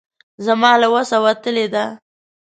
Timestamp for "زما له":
0.45-0.87